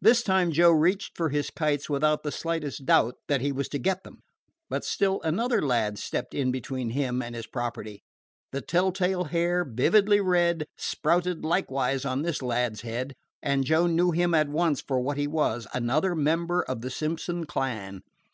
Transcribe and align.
This 0.00 0.22
time 0.22 0.50
Joe 0.50 0.70
reached 0.70 1.14
for 1.14 1.28
his 1.28 1.50
kites 1.50 1.90
without 1.90 2.22
the 2.22 2.32
slightest 2.32 2.86
doubt 2.86 3.16
that 3.28 3.42
he 3.42 3.52
was 3.52 3.68
to 3.68 3.78
get 3.78 4.02
them. 4.02 4.22
But 4.70 4.82
still 4.82 5.20
another 5.20 5.60
lad 5.60 5.98
stepped 5.98 6.32
in 6.32 6.50
between 6.50 6.88
him 6.88 7.20
and 7.20 7.34
his 7.34 7.46
property. 7.46 8.02
The 8.52 8.62
telltale 8.62 9.24
hair, 9.24 9.62
vividly 9.68 10.20
red, 10.22 10.64
sprouted 10.78 11.44
likewise 11.44 12.06
on 12.06 12.22
this 12.22 12.40
lad's 12.40 12.80
head, 12.80 13.12
and 13.42 13.62
Joe 13.66 13.86
knew 13.86 14.10
him 14.12 14.32
at 14.32 14.48
once 14.48 14.80
for 14.80 14.98
what 15.00 15.18
he 15.18 15.26
was, 15.26 15.66
another 15.74 16.14
member 16.14 16.62
of 16.62 16.80
the 16.80 16.88
Simpson 16.88 17.44
clan. 17.44 18.00